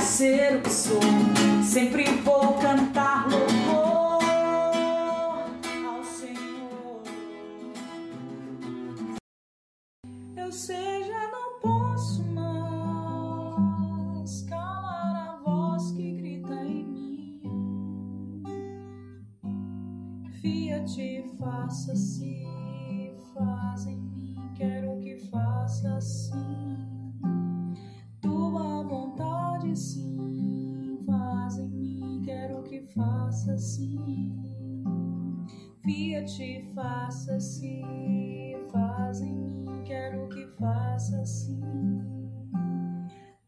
ser 0.00 0.56
o 0.56 0.62
que 0.62 0.70
sou. 0.70 1.00
Sempre 1.62 2.04
vou 2.22 2.54
cantar 2.54 3.28
louvor 3.28 4.22
ao 5.86 6.04
Senhor. 6.04 7.02
Eu 10.36 10.52
sei, 10.52 11.04
já 11.04 11.30
não 11.30 11.60
posso 11.60 12.22
mais 12.24 12.82
calar 14.48 15.28
a 15.28 15.40
voz 15.44 15.90
que 15.92 16.12
grita 16.12 16.54
em 16.54 16.84
mim. 16.84 17.42
Fiat, 20.40 21.24
faça-se, 21.38 22.47
quero 40.58 40.60
que 40.60 40.60
faça 40.60 41.20
assim. 41.20 41.60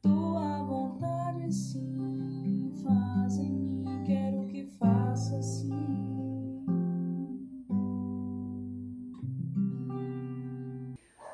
Tua 0.01 0.63
vontade, 0.63 1.53
sim, 1.53 2.73
faz 2.83 3.39
em 3.39 3.51
mim, 3.51 4.05
quero 4.07 4.47
que 4.47 4.67
faça 4.79 5.37
assim. 5.37 5.71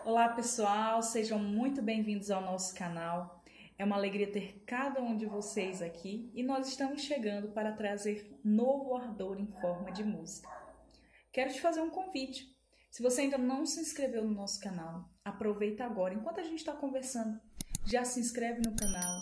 Olá 0.05 0.31
pessoal, 0.31 1.03
sejam 1.03 1.39
muito 1.39 1.83
bem-vindos 1.83 2.31
ao 2.31 2.41
nosso 2.41 2.75
canal. 2.75 3.45
É 3.79 3.85
uma 3.85 3.97
alegria 3.97 4.33
ter 4.33 4.63
cada 4.67 5.03
um 5.03 5.15
de 5.15 5.27
vocês 5.27 5.83
aqui 5.83 6.31
e 6.35 6.43
nós 6.43 6.67
estamos 6.69 7.03
chegando 7.03 7.49
para 7.49 7.73
trazer 7.73 8.35
novo 8.43 8.97
ardor 8.97 9.39
em 9.39 9.47
forma 9.61 9.93
de 9.93 10.03
música. 10.03 10.49
Quero 11.31 11.53
te 11.53 11.61
fazer 11.61 11.83
um 11.83 11.91
convite. 11.91 12.56
Se 12.97 13.03
você 13.03 13.21
ainda 13.21 13.37
não 13.37 13.67
se 13.67 13.79
inscreveu 13.79 14.25
no 14.25 14.33
nosso 14.33 14.59
canal, 14.59 15.07
aproveita 15.23 15.85
agora, 15.85 16.15
enquanto 16.15 16.41
a 16.41 16.43
gente 16.43 16.61
está 16.61 16.73
conversando, 16.73 17.39
já 17.85 18.07
se 18.07 18.19
inscreve 18.19 18.63
no 18.67 18.75
canal, 18.75 19.21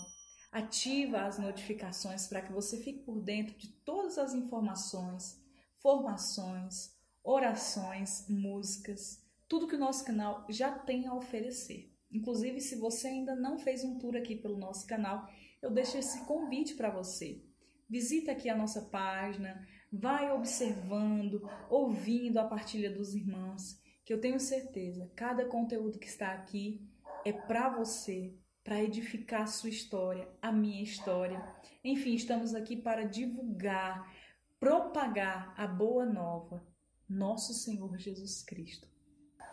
ativa 0.52 1.22
as 1.22 1.40
notificações 1.40 2.28
para 2.28 2.40
que 2.40 2.52
você 2.52 2.80
fique 2.84 3.00
por 3.00 3.20
dentro 3.20 3.58
de 3.58 3.72
todas 3.84 4.16
as 4.16 4.32
informações, 4.32 5.42
formações, 5.82 6.92
orações, 7.24 8.28
músicas, 8.28 9.20
tudo 9.48 9.66
que 9.66 9.74
o 9.74 9.80
nosso 9.80 10.04
canal 10.04 10.46
já 10.48 10.78
tem 10.78 11.08
a 11.08 11.14
oferecer. 11.16 11.92
Inclusive, 12.12 12.60
se 12.60 12.76
você 12.76 13.08
ainda 13.08 13.34
não 13.34 13.58
fez 13.58 13.82
um 13.82 13.98
tour 13.98 14.14
aqui 14.14 14.36
pelo 14.36 14.56
nosso 14.56 14.86
canal, 14.86 15.28
eu 15.60 15.72
deixo 15.72 15.98
esse 15.98 16.24
convite 16.26 16.76
para 16.76 16.90
você. 16.90 17.42
Visita 17.90 18.30
aqui 18.30 18.48
a 18.48 18.56
nossa 18.56 18.82
página, 18.82 19.66
vai 19.94 20.32
observando, 20.32 21.48
ouvindo 21.70 22.38
a 22.38 22.44
partilha 22.44 22.90
dos 22.90 23.14
irmãos, 23.14 23.80
que 24.04 24.12
eu 24.12 24.20
tenho 24.20 24.40
certeza, 24.40 25.10
cada 25.14 25.46
conteúdo 25.46 25.98
que 25.98 26.08
está 26.08 26.32
aqui 26.32 26.86
é 27.24 27.32
para 27.32 27.70
você, 27.70 28.36
para 28.62 28.82
edificar 28.82 29.42
a 29.42 29.46
sua 29.46 29.70
história, 29.70 30.28
a 30.42 30.50
minha 30.50 30.82
história. 30.82 31.42
Enfim, 31.82 32.14
estamos 32.14 32.54
aqui 32.54 32.76
para 32.76 33.04
divulgar, 33.04 34.12
propagar 34.58 35.54
a 35.56 35.66
boa 35.66 36.04
nova, 36.04 36.66
nosso 37.08 37.54
Senhor 37.54 37.96
Jesus 37.96 38.42
Cristo. 38.42 38.88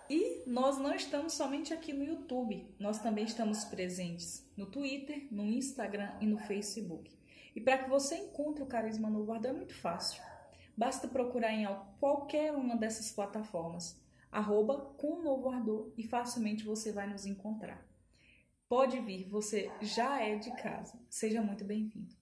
E 0.09 0.43
nós 0.45 0.77
não 0.77 0.93
estamos 0.93 1.33
somente 1.33 1.73
aqui 1.73 1.93
no 1.93 2.03
YouTube, 2.03 2.75
nós 2.79 2.99
também 2.99 3.23
estamos 3.23 3.63
presentes 3.63 4.49
no 4.57 4.65
Twitter, 4.65 5.27
no 5.31 5.45
Instagram 5.45 6.17
e 6.19 6.25
no 6.25 6.37
Facebook. 6.37 7.17
E 7.55 7.61
para 7.61 7.77
que 7.77 7.89
você 7.89 8.15
encontre 8.15 8.63
o 8.63 8.67
Carisma 8.67 9.09
Novo 9.09 9.31
Ardor 9.31 9.51
é 9.51 9.53
muito 9.53 9.73
fácil. 9.75 10.21
Basta 10.75 11.07
procurar 11.07 11.53
em 11.53 11.67
qualquer 11.99 12.53
uma 12.53 12.75
dessas 12.75 13.11
plataformas, 13.11 13.99
arroba 14.31 14.79
com 14.97 15.21
Novo 15.21 15.49
Ardor, 15.49 15.91
e 15.97 16.03
facilmente 16.03 16.63
você 16.63 16.91
vai 16.91 17.07
nos 17.07 17.25
encontrar. 17.25 17.85
Pode 18.67 18.99
vir, 19.01 19.27
você 19.27 19.69
já 19.81 20.21
é 20.21 20.37
de 20.37 20.49
casa. 20.55 20.97
Seja 21.09 21.41
muito 21.41 21.65
bem-vindo. 21.65 22.15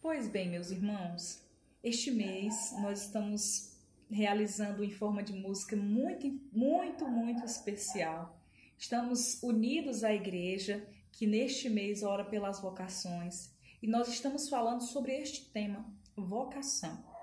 Pois 0.00 0.28
bem, 0.28 0.48
meus 0.48 0.70
irmãos, 0.70 1.44
este 1.82 2.10
mês 2.10 2.74
nós 2.80 3.02
estamos 3.02 3.76
realizando 4.10 4.82
em 4.82 4.90
forma 4.90 5.22
de 5.22 5.32
música 5.32 5.76
muito, 5.76 6.26
muito, 6.52 7.06
muito 7.06 7.44
especial. 7.44 8.40
Estamos 8.78 9.42
unidos 9.42 10.04
à 10.04 10.14
igreja 10.14 10.86
que 11.12 11.26
neste 11.26 11.68
mês 11.68 12.02
ora 12.02 12.24
pelas 12.24 12.60
vocações 12.60 13.54
e 13.82 13.86
nós 13.86 14.08
estamos 14.08 14.48
falando 14.48 14.82
sobre 14.82 15.12
este 15.12 15.50
tema, 15.50 15.84
vocação. 16.16 17.15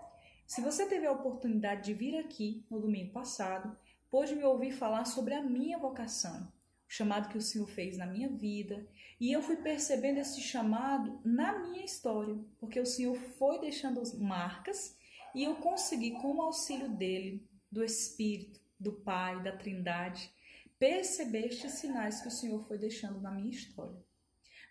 Se 0.53 0.61
você 0.61 0.85
teve 0.85 1.07
a 1.07 1.11
oportunidade 1.11 1.85
de 1.85 1.95
vir 1.95 2.15
aqui 2.15 2.63
no 2.69 2.79
domingo 2.79 3.11
passado, 3.11 3.75
pôde 4.07 4.35
me 4.35 4.43
ouvir 4.43 4.71
falar 4.71 5.03
sobre 5.05 5.33
a 5.33 5.41
minha 5.41 5.79
vocação, 5.79 6.43
o 6.87 6.93
chamado 6.93 7.27
que 7.27 7.39
o 7.39 7.41
Senhor 7.41 7.65
fez 7.65 7.97
na 7.97 8.05
minha 8.05 8.29
vida, 8.29 8.87
e 9.19 9.31
eu 9.31 9.41
fui 9.41 9.55
percebendo 9.55 10.19
esse 10.19 10.39
chamado 10.41 11.19
na 11.25 11.57
minha 11.57 11.83
história, 11.83 12.37
porque 12.59 12.79
o 12.79 12.85
Senhor 12.85 13.15
foi 13.15 13.61
deixando 13.61 14.03
marcas 14.19 14.95
e 15.33 15.43
eu 15.43 15.55
consegui, 15.55 16.11
com 16.21 16.35
o 16.35 16.41
auxílio 16.43 16.87
dele, 16.87 17.43
do 17.71 17.83
Espírito, 17.83 18.61
do 18.79 18.91
Pai, 18.93 19.41
da 19.41 19.57
Trindade, 19.57 20.31
perceber 20.77 21.47
estes 21.47 21.71
sinais 21.71 22.21
que 22.21 22.27
o 22.27 22.31
Senhor 22.31 22.63
foi 22.67 22.77
deixando 22.77 23.19
na 23.19 23.31
minha 23.31 23.49
história. 23.49 24.05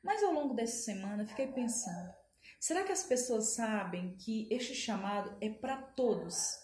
Mas 0.00 0.22
ao 0.22 0.32
longo 0.32 0.54
dessa 0.54 0.84
semana 0.84 1.26
fiquei 1.26 1.48
pensando: 1.48 2.21
será 2.62 2.84
que 2.84 2.92
as 2.92 3.02
pessoas 3.02 3.56
sabem 3.56 4.14
que 4.16 4.46
este 4.48 4.72
chamado 4.72 5.36
é 5.40 5.50
para 5.50 5.82
todos? 5.82 6.60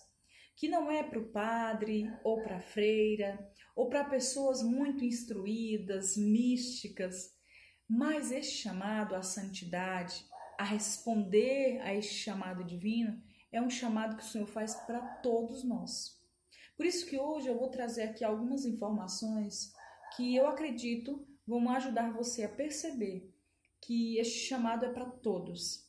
Que 0.54 0.68
não 0.68 0.88
é 0.88 1.02
para 1.02 1.18
o 1.18 1.28
padre 1.32 2.08
ou 2.22 2.40
para 2.40 2.58
a 2.58 2.62
freira 2.62 3.36
ou 3.74 3.88
para 3.88 4.04
pessoas 4.04 4.62
muito 4.62 5.04
instruídas, 5.04 6.16
místicas, 6.16 7.34
mas 7.88 8.30
este 8.30 8.58
chamado 8.58 9.16
à 9.16 9.22
santidade, 9.22 10.24
a 10.56 10.62
responder 10.62 11.80
a 11.80 11.92
este 11.92 12.14
chamado 12.14 12.62
divino, 12.62 13.20
é 13.50 13.60
um 13.60 13.68
chamado 13.68 14.16
que 14.16 14.22
o 14.22 14.26
Senhor 14.26 14.46
faz 14.46 14.76
para 14.86 15.00
todos 15.16 15.64
nós. 15.64 16.16
Por 16.76 16.86
isso 16.86 17.06
que 17.06 17.18
hoje 17.18 17.48
eu 17.48 17.58
vou 17.58 17.70
trazer 17.70 18.04
aqui 18.04 18.22
algumas 18.22 18.64
informações 18.64 19.72
que 20.14 20.36
eu 20.36 20.46
acredito 20.46 21.26
vão 21.44 21.68
ajudar 21.70 22.12
você 22.12 22.44
a 22.44 22.48
perceber 22.48 23.34
que 23.80 24.16
este 24.18 24.46
chamado 24.46 24.84
é 24.84 24.92
para 24.92 25.06
todos. 25.06 25.87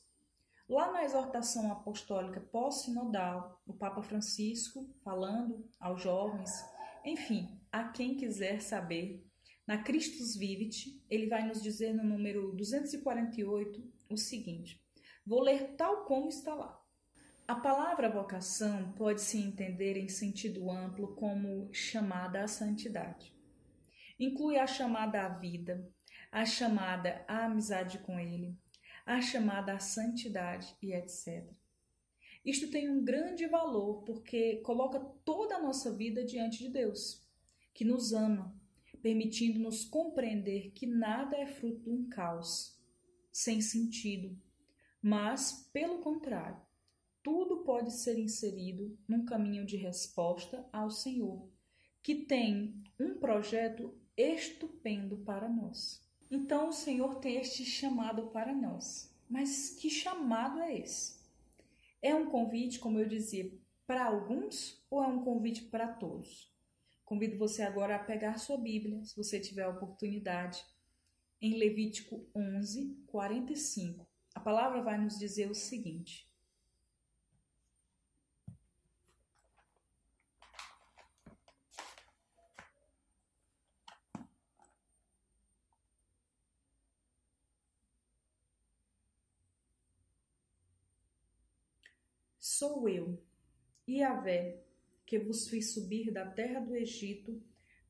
Na 0.99 1.05
exortação 1.05 1.71
apostólica 1.71 2.41
pós-sinodal, 2.41 3.57
o 3.65 3.73
Papa 3.73 4.03
Francisco 4.03 4.93
falando 5.01 5.65
aos 5.79 6.01
jovens, 6.01 6.51
enfim, 7.05 7.57
a 7.71 7.85
quem 7.85 8.17
quiser 8.17 8.59
saber, 8.59 9.25
na 9.65 9.81
Christus 9.81 10.35
Vivit, 10.35 11.01
ele 11.09 11.27
vai 11.27 11.47
nos 11.47 11.63
dizer 11.63 11.93
no 11.93 12.03
número 12.03 12.51
248 12.51 13.81
o 14.09 14.17
seguinte: 14.17 14.83
Vou 15.25 15.41
ler 15.41 15.77
tal 15.77 16.03
como 16.03 16.27
está 16.27 16.53
lá. 16.53 16.77
A 17.47 17.55
palavra 17.55 18.09
vocação 18.09 18.91
pode 18.91 19.21
se 19.21 19.37
entender 19.37 19.95
em 19.95 20.09
sentido 20.09 20.69
amplo 20.69 21.15
como 21.15 21.73
chamada 21.73 22.43
à 22.43 22.47
santidade. 22.47 23.33
Inclui 24.19 24.57
a 24.57 24.67
chamada 24.67 25.25
à 25.25 25.29
vida, 25.29 25.89
a 26.29 26.45
chamada 26.45 27.23
à 27.25 27.45
amizade 27.45 27.99
com 27.99 28.19
Ele, 28.19 28.53
a 29.05 29.21
chamada 29.21 29.79
santidade 29.79 30.75
e 30.81 30.93
etc. 30.93 31.49
Isto 32.45 32.69
tem 32.69 32.89
um 32.89 33.03
grande 33.03 33.45
valor 33.47 34.03
porque 34.03 34.57
coloca 34.57 34.99
toda 35.25 35.55
a 35.55 35.61
nossa 35.61 35.93
vida 35.93 36.23
diante 36.23 36.59
de 36.59 36.69
Deus, 36.69 37.27
que 37.73 37.83
nos 37.83 38.13
ama, 38.13 38.55
permitindo-nos 39.01 39.85
compreender 39.85 40.71
que 40.71 40.85
nada 40.85 41.37
é 41.37 41.45
fruto 41.45 41.83
de 41.83 41.89
um 41.89 42.09
caos, 42.09 42.77
sem 43.31 43.61
sentido, 43.61 44.37
mas, 45.01 45.69
pelo 45.71 45.99
contrário, 45.99 46.61
tudo 47.23 47.63
pode 47.63 47.93
ser 47.93 48.17
inserido 48.17 48.97
num 49.07 49.25
caminho 49.25 49.65
de 49.65 49.77
resposta 49.77 50.67
ao 50.71 50.89
Senhor, 50.89 51.49
que 52.01 52.15
tem 52.25 52.81
um 52.99 53.17
projeto 53.17 53.93
estupendo 54.17 55.17
para 55.19 55.47
nós. 55.47 56.08
Então 56.29 56.69
o 56.69 56.73
Senhor 56.73 57.15
tem 57.15 57.37
este 57.37 57.65
chamado 57.65 58.27
para 58.27 58.53
nós. 58.53 59.11
Mas 59.27 59.71
que 59.71 59.89
chamado 59.89 60.59
é 60.59 60.77
esse? 60.77 61.19
É 62.01 62.13
um 62.13 62.29
convite, 62.29 62.79
como 62.79 62.99
eu 62.99 63.07
dizia, 63.07 63.51
para 63.85 64.05
alguns 64.05 64.83
ou 64.89 65.03
é 65.03 65.07
um 65.07 65.23
convite 65.23 65.63
para 65.63 65.87
todos? 65.87 66.53
Convido 67.03 67.37
você 67.37 67.63
agora 67.63 67.95
a 67.95 68.03
pegar 68.03 68.37
sua 68.37 68.57
Bíblia, 68.57 69.03
se 69.03 69.17
você 69.17 69.39
tiver 69.39 69.63
a 69.63 69.69
oportunidade, 69.69 70.63
em 71.41 71.57
Levítico 71.57 72.23
11, 72.35 73.03
45. 73.07 74.07
A 74.35 74.39
palavra 74.39 74.83
vai 74.83 74.97
nos 74.97 75.17
dizer 75.17 75.49
o 75.49 75.55
seguinte: 75.55 76.28
Sou 92.59 92.89
eu, 92.89 93.17
Yahvé, 93.87 94.61
que 95.05 95.17
vos 95.17 95.47
fiz 95.47 95.71
subir 95.71 96.11
da 96.11 96.29
terra 96.29 96.59
do 96.59 96.75
Egito 96.75 97.41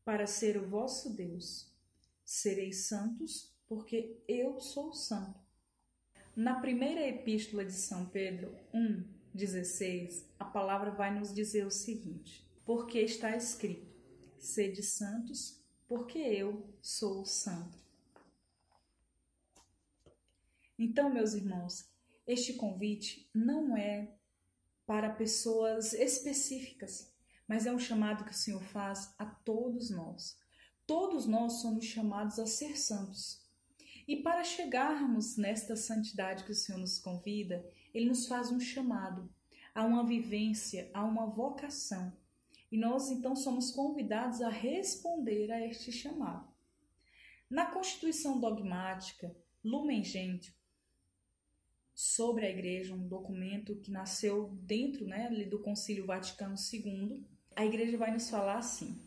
para 0.06 0.28
ser 0.28 0.58
o 0.58 0.70
vosso 0.70 1.16
Deus. 1.16 1.74
Sereis 2.24 2.86
santos, 2.86 3.52
porque 3.68 4.22
eu 4.28 4.60
sou 4.60 4.94
santo. 4.94 5.40
Na 6.36 6.60
primeira 6.60 7.02
epístola 7.02 7.66
de 7.66 7.74
São 7.74 8.06
Pedro 8.10 8.56
1:16, 8.72 10.30
a 10.38 10.46
palavra 10.46 10.92
vai 10.92 11.18
nos 11.18 11.34
dizer 11.34 11.66
o 11.66 11.72
seguinte: 11.72 12.48
Porque 12.64 13.00
está 13.00 13.36
escrito: 13.36 13.92
Sede 14.38 14.84
santos, 14.84 15.60
porque 15.88 16.20
eu 16.20 16.64
sou 16.80 17.26
santo. 17.26 17.76
Então, 20.78 21.12
meus 21.12 21.34
irmãos, 21.34 21.90
este 22.28 22.54
convite 22.54 23.28
não 23.34 23.76
é 23.76 24.19
para 24.90 25.12
pessoas 25.12 25.94
específicas, 25.94 27.14
mas 27.48 27.68
é 27.68 27.72
um 27.72 27.78
chamado 27.78 28.24
que 28.26 28.32
o 28.32 28.36
Senhor 28.36 28.64
faz 28.64 29.14
a 29.20 29.26
todos 29.28 29.92
nós. 29.92 30.36
Todos 30.88 31.28
nós 31.28 31.62
somos 31.62 31.86
chamados 31.86 32.40
a 32.40 32.48
ser 32.48 32.76
santos. 32.76 33.40
E 34.08 34.16
para 34.24 34.44
chegarmos 34.44 35.38
nesta 35.38 35.76
santidade 35.76 36.44
que 36.44 36.54
o 36.54 36.56
Senhor 36.56 36.80
nos 36.80 36.98
convida, 36.98 37.64
Ele 37.94 38.08
nos 38.08 38.26
faz 38.26 38.52
um 38.52 38.60
chamado 38.60 39.32
a 39.76 39.86
uma 39.86 40.04
vivência, 40.04 40.90
a 40.92 41.06
uma 41.06 41.28
vocação. 41.28 42.12
E 42.72 42.76
nós 42.76 43.12
então 43.12 43.36
somos 43.36 43.70
convidados 43.70 44.42
a 44.42 44.50
responder 44.50 45.52
a 45.52 45.64
este 45.68 45.92
chamado. 45.92 46.52
Na 47.48 47.68
Constituição 47.68 48.40
Dogmática 48.40 49.38
Lumen 49.64 50.04
Gentium, 50.04 50.52
sobre 52.00 52.46
a 52.46 52.50
Igreja, 52.50 52.94
um 52.94 53.10
documento 53.10 53.76
que 53.76 53.92
nasceu 53.92 54.58
dentro 54.62 55.06
né, 55.06 55.30
do 55.50 55.60
Concílio 55.60 56.06
Vaticano 56.06 56.56
II, 56.72 57.28
a 57.54 57.66
Igreja 57.66 57.98
vai 57.98 58.10
nos 58.10 58.30
falar 58.30 58.58
assim: 58.58 58.98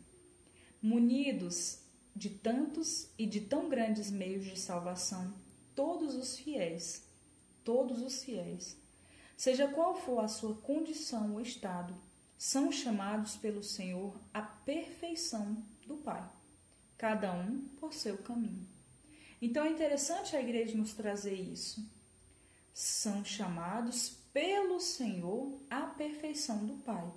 munidos 0.79 1.81
de 2.15 2.29
tantos 2.29 3.11
e 3.17 3.25
de 3.25 3.41
tão 3.41 3.67
grandes 3.67 4.11
meios 4.11 4.45
de 4.45 4.59
salvação, 4.59 5.33
todos 5.73 6.13
os 6.13 6.37
fiéis, 6.37 7.09
todos 7.63 7.99
os 8.03 8.23
fiéis, 8.23 8.79
seja 9.35 9.67
qual 9.67 9.95
for 9.95 10.19
a 10.19 10.27
sua 10.27 10.55
condição 10.57 11.33
ou 11.33 11.41
estado, 11.41 11.99
são 12.37 12.71
chamados 12.71 13.35
pelo 13.35 13.63
Senhor 13.63 14.21
à 14.31 14.43
perfeição 14.43 15.65
do 15.87 15.97
Pai, 15.97 16.31
cada 16.95 17.33
um 17.33 17.61
por 17.79 17.91
seu 17.91 18.19
caminho. 18.19 18.67
Então 19.41 19.65
é 19.65 19.71
interessante 19.71 20.35
a 20.35 20.39
igreja 20.39 20.77
nos 20.77 20.93
trazer 20.93 21.33
isso. 21.33 21.91
São 22.73 23.23
chamados 23.23 24.17
pelo 24.33 24.79
Senhor 24.79 25.61
à 25.69 25.81
perfeição 25.81 26.65
do 26.65 26.75
Pai. 26.83 27.11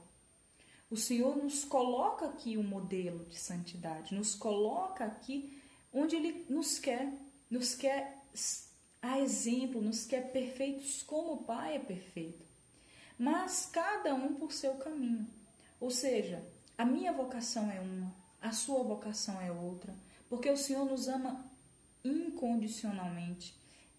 O 0.91 0.97
Senhor 0.97 1.37
nos 1.37 1.65
coloca 1.65 2.27
aqui 2.27 2.57
um 2.57 2.63
modelo 2.63 3.25
de 3.25 3.39
santidade, 3.39 4.15
nos 4.15 4.35
coloca 4.35 5.05
aqui 5.05 5.61
onde 5.93 6.15
Ele 6.15 6.47
nos 6.49 6.79
quer, 6.79 7.13
nos 7.51 7.75
quer 7.75 8.23
a 9.03 9.19
exemplo, 9.19 9.81
nos 9.81 10.05
quer 10.05 10.33
perfeitos 10.33 11.03
como 11.03 11.33
o 11.33 11.45
Pai 11.45 11.77
é 11.77 11.79
perfeito. 11.79 12.45
Mas 13.19 13.67
cada 13.67 14.15
um 14.15 14.35
por 14.35 14.53
seu 14.53 14.75
caminho. 14.75 15.27
Ou 15.81 15.91
seja, 15.91 16.45
a 16.77 16.85
minha 16.85 17.13
vocação 17.13 17.71
é 17.71 17.81
uma, 17.81 18.15
a 18.41 18.53
sua 18.53 18.83
vocação 18.83 19.41
é 19.41 19.51
outra, 19.51 19.95
porque 20.29 20.51
o 20.51 20.57
Senhor 20.57 20.85
nos 20.85 21.09
ama 21.09 21.45
incondicionalmente, 22.05 23.55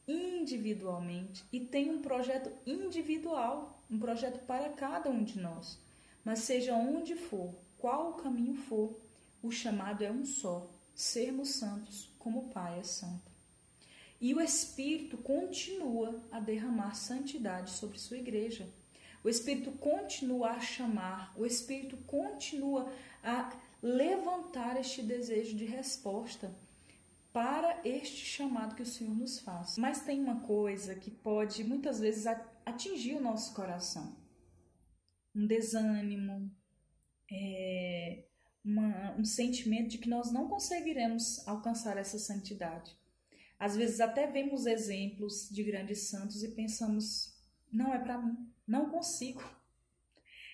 individualmente 0.07 1.43
e 1.51 1.59
tem 1.59 1.89
um 1.89 2.01
projeto 2.01 2.49
individual, 2.65 3.83
um 3.91 3.99
projeto 3.99 4.39
para 4.45 4.69
cada 4.69 5.09
um 5.09 5.23
de 5.23 5.39
nós. 5.39 5.77
Mas 6.23 6.39
seja 6.39 6.73
onde 6.73 7.15
for, 7.15 7.53
qual 7.77 8.11
o 8.11 8.13
caminho 8.13 8.55
for, 8.55 8.97
o 9.43 9.51
chamado 9.51 10.03
é 10.03 10.11
um 10.11 10.25
só: 10.25 10.69
sermos 10.95 11.49
santos 11.49 12.09
como 12.17 12.39
o 12.39 12.49
Pai 12.49 12.79
é 12.79 12.83
santo. 12.83 13.31
E 14.19 14.33
o 14.33 14.41
Espírito 14.41 15.17
continua 15.17 16.19
a 16.31 16.39
derramar 16.39 16.95
santidade 16.95 17.71
sobre 17.71 17.99
sua 17.99 18.17
igreja. 18.17 18.67
O 19.23 19.29
Espírito 19.29 19.71
continua 19.73 20.51
a 20.51 20.59
chamar, 20.59 21.33
o 21.37 21.45
Espírito 21.45 21.97
continua 21.97 22.91
a 23.23 23.53
levantar 23.81 24.79
este 24.79 25.01
desejo 25.01 25.55
de 25.55 25.65
resposta 25.65 26.51
para 27.33 27.81
este 27.85 28.25
chamado 28.25 28.75
que 28.75 28.81
o 28.81 28.85
Senhor 28.85 29.15
nos 29.15 29.39
faz. 29.39 29.77
Mas 29.77 30.01
tem 30.01 30.19
uma 30.19 30.41
coisa 30.41 30.95
que 30.95 31.11
pode 31.11 31.63
muitas 31.63 31.99
vezes 31.99 32.25
atingir 32.65 33.15
o 33.15 33.21
nosso 33.21 33.53
coração 33.53 34.27
um 35.37 35.45
desânimo, 35.45 36.51
é, 37.31 38.25
uma, 38.65 39.15
um 39.17 39.23
sentimento 39.23 39.89
de 39.89 39.97
que 39.99 40.09
nós 40.09 40.31
não 40.31 40.47
conseguiremos 40.47 41.47
alcançar 41.47 41.95
essa 41.97 42.17
santidade. 42.17 42.97
Às 43.59 43.75
vezes 43.75 43.99
até 43.99 44.25
vemos 44.25 44.65
exemplos 44.65 45.47
de 45.49 45.63
grandes 45.63 46.09
santos 46.09 46.43
e 46.43 46.49
pensamos, 46.49 47.39
não 47.71 47.93
é 47.93 47.99
para 47.99 48.17
mim, 48.17 48.51
não 48.67 48.89
consigo. 48.89 49.43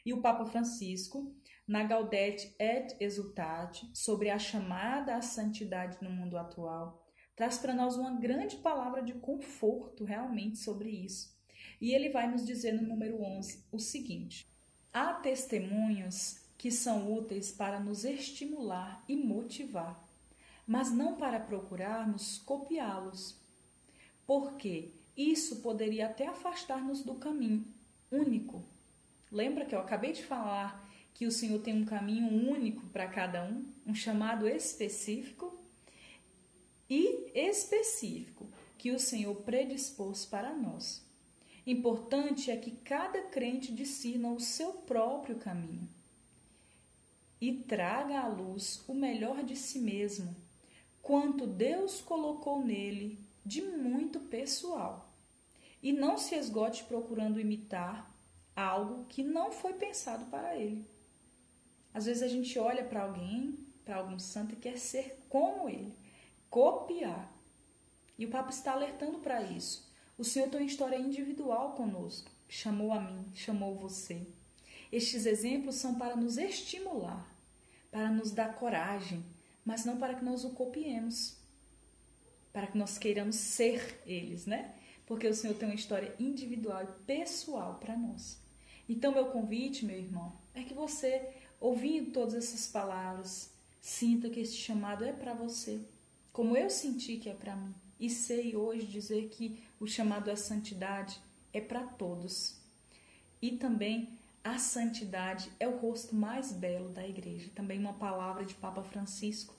E 0.05 0.13
o 0.13 0.21
Papa 0.21 0.45
Francisco, 0.45 1.33
na 1.67 1.83
Gaudete 1.83 2.53
et 2.59 2.95
Exultate, 2.99 3.89
sobre 3.93 4.29
a 4.29 4.37
chamada 4.37 5.15
à 5.15 5.21
santidade 5.21 5.97
no 6.01 6.09
mundo 6.09 6.37
atual, 6.37 7.05
traz 7.35 7.57
para 7.57 7.73
nós 7.73 7.95
uma 7.95 8.11
grande 8.19 8.57
palavra 8.57 9.01
de 9.01 9.13
conforto 9.13 10.03
realmente 10.03 10.57
sobre 10.57 10.89
isso. 10.89 11.33
E 11.79 11.93
ele 11.93 12.09
vai 12.09 12.29
nos 12.29 12.45
dizer 12.45 12.73
no 12.73 12.87
número 12.87 13.21
11 13.21 13.65
o 13.71 13.79
seguinte: 13.79 14.47
Há 14.91 15.13
testemunhos 15.13 16.39
que 16.57 16.71
são 16.71 17.13
úteis 17.13 17.51
para 17.51 17.79
nos 17.79 18.05
estimular 18.05 19.03
e 19.07 19.15
motivar, 19.15 20.01
mas 20.67 20.91
não 20.91 21.15
para 21.15 21.39
procurarmos 21.39 22.39
copiá-los, 22.39 23.37
porque 24.25 24.91
isso 25.15 25.61
poderia 25.61 26.07
até 26.07 26.27
afastar-nos 26.27 27.03
do 27.03 27.15
caminho 27.15 27.65
único. 28.11 28.63
Lembra 29.31 29.65
que 29.65 29.75
eu 29.75 29.79
acabei 29.79 30.11
de 30.11 30.23
falar 30.23 30.82
que 31.13 31.25
o 31.25 31.31
Senhor 31.31 31.59
tem 31.61 31.73
um 31.73 31.85
caminho 31.85 32.27
único 32.49 32.85
para 32.87 33.07
cada 33.07 33.43
um, 33.43 33.65
um 33.85 33.93
chamado 33.93 34.47
específico 34.47 35.57
e 36.89 37.31
específico 37.33 38.47
que 38.77 38.91
o 38.91 38.99
Senhor 38.99 39.35
predispôs 39.37 40.25
para 40.25 40.53
nós. 40.53 41.03
Importante 41.65 42.51
é 42.51 42.57
que 42.57 42.71
cada 42.71 43.21
crente 43.21 43.71
discina 43.73 44.29
o 44.29 44.39
seu 44.39 44.73
próprio 44.73 45.37
caminho 45.37 45.87
e 47.39 47.53
traga 47.53 48.19
à 48.19 48.27
luz 48.27 48.83
o 48.87 48.93
melhor 48.93 49.43
de 49.43 49.55
si 49.55 49.79
mesmo, 49.79 50.35
quanto 51.01 51.45
Deus 51.45 52.01
colocou 52.01 52.63
nele 52.63 53.19
de 53.45 53.61
muito 53.61 54.19
pessoal. 54.19 55.09
E 55.81 55.91
não 55.91 56.17
se 56.17 56.35
esgote 56.35 56.85
procurando 56.85 57.39
imitar 57.39 58.09
algo 58.55 59.05
que 59.09 59.23
não 59.23 59.51
foi 59.51 59.73
pensado 59.73 60.25
para 60.25 60.55
ele. 60.55 60.85
Às 61.93 62.05
vezes 62.05 62.23
a 62.23 62.27
gente 62.27 62.57
olha 62.57 62.83
para 62.83 63.03
alguém, 63.03 63.59
para 63.85 63.97
algum 63.97 64.17
santo 64.17 64.53
e 64.53 64.57
quer 64.57 64.77
ser 64.77 65.23
como 65.29 65.69
ele, 65.69 65.93
copiar. 66.49 67.31
E 68.17 68.25
o 68.25 68.29
Papa 68.29 68.49
está 68.49 68.71
alertando 68.71 69.19
para 69.19 69.43
isso. 69.43 69.91
O 70.17 70.23
Senhor 70.23 70.49
tem 70.49 70.61
uma 70.61 70.65
história 70.65 70.97
individual 70.97 71.73
conosco. 71.73 72.31
Chamou 72.47 72.91
a 72.91 72.99
mim, 72.99 73.25
chamou 73.33 73.75
você. 73.75 74.27
Estes 74.91 75.25
exemplos 75.25 75.75
são 75.75 75.95
para 75.95 76.15
nos 76.15 76.37
estimular, 76.37 77.27
para 77.89 78.11
nos 78.11 78.31
dar 78.31 78.55
coragem, 78.55 79.25
mas 79.65 79.85
não 79.85 79.97
para 79.97 80.13
que 80.13 80.23
nós 80.23 80.43
o 80.43 80.51
copiemos, 80.51 81.35
para 82.51 82.67
que 82.67 82.77
nós 82.77 82.99
queiramos 82.99 83.35
ser 83.35 84.01
eles, 84.05 84.45
né? 84.45 84.75
Porque 85.07 85.27
o 85.27 85.33
Senhor 85.33 85.55
tem 85.55 85.67
uma 85.67 85.75
história 85.75 86.15
individual 86.19 86.83
e 86.83 87.05
pessoal 87.05 87.79
para 87.79 87.97
nós. 87.97 88.39
Então, 88.87 89.11
meu 89.11 89.25
convite, 89.27 89.85
meu 89.85 89.97
irmão, 89.97 90.33
é 90.53 90.63
que 90.63 90.73
você, 90.73 91.27
ouvindo 91.63 92.11
todas 92.11 92.35
essas 92.35 92.67
palavras, 92.67 93.49
sinta 93.79 94.29
que 94.29 94.41
esse 94.41 94.53
chamado 94.53 95.05
é 95.05 95.13
para 95.13 95.33
você, 95.33 95.79
como 96.33 96.57
eu 96.57 96.69
senti 96.69 97.15
que 97.15 97.29
é 97.29 97.33
para 97.33 97.55
mim. 97.55 97.73
E 97.97 98.09
sei 98.09 98.53
hoje 98.53 98.85
dizer 98.85 99.29
que 99.29 99.63
o 99.79 99.87
chamado 99.87 100.29
à 100.29 100.35
santidade 100.35 101.21
é 101.53 101.61
para 101.61 101.83
todos. 101.83 102.57
E 103.41 103.51
também 103.51 104.09
a 104.43 104.57
santidade 104.57 105.49
é 105.57 105.65
o 105.65 105.77
rosto 105.77 106.13
mais 106.13 106.51
belo 106.51 106.89
da 106.89 107.07
igreja. 107.07 107.49
Também 107.55 107.79
uma 107.79 107.93
palavra 107.93 108.43
de 108.43 108.55
Papa 108.55 108.83
Francisco. 108.83 109.55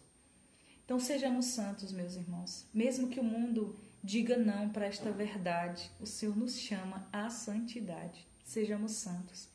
Então 0.84 1.00
sejamos 1.00 1.46
santos, 1.46 1.90
meus 1.90 2.16
irmãos. 2.16 2.66
Mesmo 2.74 3.08
que 3.08 3.18
o 3.18 3.24
mundo 3.24 3.74
diga 4.02 4.36
não 4.36 4.68
para 4.68 4.84
esta 4.84 5.10
verdade, 5.10 5.90
o 5.98 6.04
Senhor 6.04 6.36
nos 6.36 6.58
chama 6.58 7.08
à 7.10 7.30
santidade. 7.30 8.26
Sejamos 8.44 8.92
santos. 8.92 9.53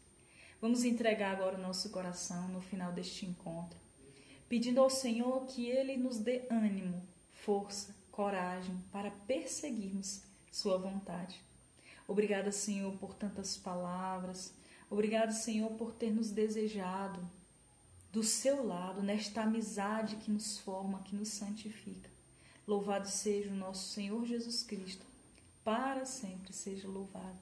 Vamos 0.62 0.84
entregar 0.84 1.32
agora 1.32 1.58
o 1.58 1.62
nosso 1.62 1.90
coração 1.90 2.48
no 2.50 2.62
final 2.62 2.92
deste 2.92 3.26
encontro, 3.26 3.80
pedindo 4.48 4.82
ao 4.82 4.90
Senhor 4.90 5.46
que 5.46 5.68
Ele 5.68 5.96
nos 5.98 6.20
dê 6.20 6.46
ânimo, 6.50 7.02
força, 7.32 7.96
coragem 8.12 8.78
para 8.92 9.12
perseguirmos 9.12 10.22
Sua 10.52 10.78
vontade. 10.78 11.42
Obrigada, 12.08 12.52
Senhor, 12.52 12.92
por 12.98 13.14
tantas 13.14 13.56
palavras, 13.56 14.54
Obrigado, 14.90 15.32
Senhor, 15.32 15.70
por 15.74 15.92
ter 15.92 16.12
nos 16.12 16.32
desejado 16.32 17.22
do 18.12 18.24
seu 18.24 18.66
lado, 18.66 19.04
nesta 19.04 19.44
amizade 19.44 20.16
que 20.16 20.32
nos 20.32 20.58
forma, 20.58 21.04
que 21.04 21.16
nos 21.16 21.30
santifica. 21.30 22.10
Louvado 22.68 23.08
seja 23.08 23.52
o 23.52 23.56
nosso 23.56 23.94
Senhor 23.94 24.26
Jesus 24.26 24.64
Cristo, 24.64 25.06
para 25.64 26.06
sempre 26.06 26.52
seja 26.52 26.88
louvado. 26.88 27.38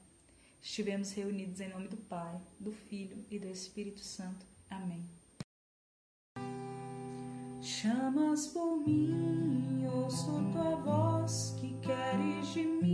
Estivemos 0.62 1.12
reunidos 1.12 1.62
em 1.62 1.70
nome 1.70 1.88
do 1.88 1.98
Pai, 1.98 2.40
do 2.60 2.72
Filho 2.72 3.18
e 3.30 3.40
do 3.40 3.48
Espírito 3.48 4.02
Santo. 4.02 4.46
Amém. 4.70 5.04
Chamas 7.62 8.48
por 8.48 8.78
mim, 8.78 9.86
ouço 9.88 10.32
tua 10.52 10.76
voz, 10.78 11.56
que 11.60 11.74
queres 11.80 12.54
de 12.54 12.64
mim, 12.64 12.87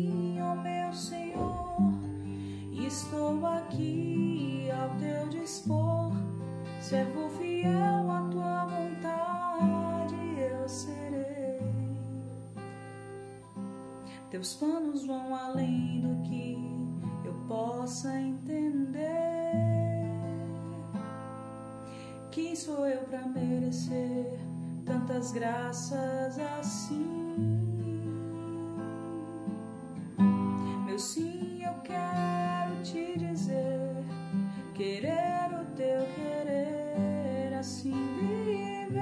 tantas 25.06 25.32
graças 25.32 26.40
assim? 26.60 27.60
Meu 30.86 30.98
sim, 30.98 31.62
eu 31.64 31.74
quero 31.82 32.82
te 32.84 33.18
dizer, 33.18 34.06
querer 34.74 35.50
o 35.62 35.66
teu 35.76 36.06
querer 36.16 37.54
assim 37.60 37.92
viver, 38.46 38.98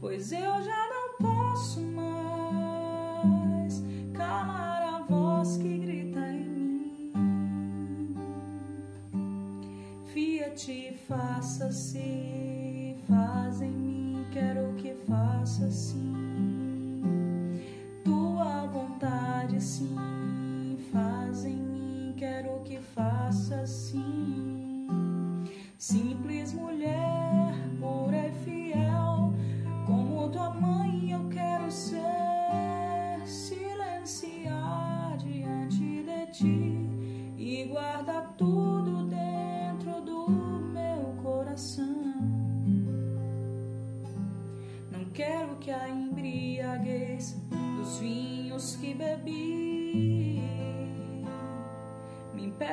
pois 0.00 0.32
eu 0.32 0.62
já 0.62 0.88
não 0.88 1.16
posso 1.18 1.80
mais 1.80 2.22
calar 4.14 4.94
a 4.94 5.02
voz 5.02 5.58
que 5.58 5.78
grita 5.78 6.20
em 6.20 6.48
mim. 6.48 7.12
Fiat, 10.06 10.96
faça-se, 11.06 12.51
faz 13.12 13.60
em 13.60 13.70
mim, 13.70 14.26
quero 14.32 14.72
que 14.78 14.94
faça 15.06 15.66
assim. 15.66 16.21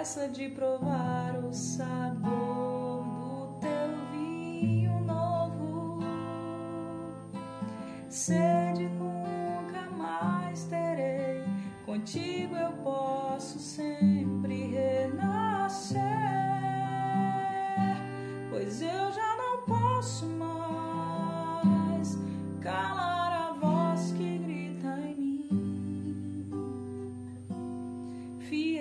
Impeça 0.10 0.28
de 0.28 0.50
provar 0.50 1.36
o 1.46 1.54
sabor 1.54 3.04
do 3.04 3.60
teu 3.60 4.12
vinho 4.12 5.00
novo. 5.02 6.00
Sede 8.10 8.90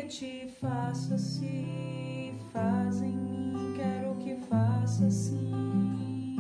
te 0.09 0.49
faça 0.59 1.19
se 1.19 2.33
faz 2.51 3.03
em 3.03 3.15
mim, 3.15 3.75
quero 3.77 4.15
que 4.15 4.37
faça 4.49 5.11
sim. 5.11 6.37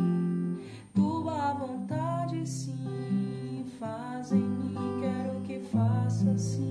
Tua 0.94 1.52
vontade 1.52 2.48
sim, 2.48 3.66
faz 3.78 4.32
em 4.32 4.40
mim, 4.40 4.74
quero 5.02 5.40
que 5.42 5.60
faça 5.68 6.38
sim. 6.38 6.67